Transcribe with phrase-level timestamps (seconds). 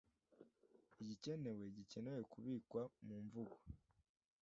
[1.01, 3.57] Igikenewe gikenewe kubikwa mu mvugo